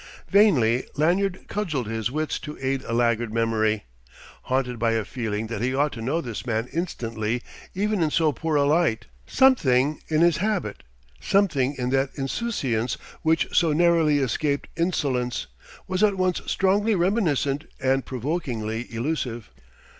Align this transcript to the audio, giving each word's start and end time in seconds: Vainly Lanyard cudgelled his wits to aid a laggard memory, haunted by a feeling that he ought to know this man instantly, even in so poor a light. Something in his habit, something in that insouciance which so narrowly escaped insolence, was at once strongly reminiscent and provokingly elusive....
Vainly 0.29 0.87
Lanyard 0.95 1.47
cudgelled 1.47 1.85
his 1.85 2.09
wits 2.09 2.39
to 2.39 2.57
aid 2.59 2.81
a 2.87 2.91
laggard 2.91 3.31
memory, 3.31 3.83
haunted 4.45 4.79
by 4.79 4.93
a 4.93 5.05
feeling 5.05 5.45
that 5.45 5.61
he 5.61 5.75
ought 5.75 5.91
to 5.91 6.01
know 6.01 6.21
this 6.21 6.43
man 6.43 6.67
instantly, 6.73 7.43
even 7.75 8.01
in 8.01 8.09
so 8.09 8.31
poor 8.31 8.55
a 8.55 8.63
light. 8.63 9.05
Something 9.27 10.01
in 10.07 10.21
his 10.21 10.37
habit, 10.37 10.81
something 11.19 11.75
in 11.77 11.91
that 11.91 12.09
insouciance 12.15 12.97
which 13.21 13.47
so 13.51 13.73
narrowly 13.73 14.17
escaped 14.17 14.69
insolence, 14.75 15.45
was 15.87 16.01
at 16.01 16.17
once 16.17 16.41
strongly 16.47 16.95
reminiscent 16.95 17.65
and 17.79 18.03
provokingly 18.03 18.87
elusive.... 18.91 19.51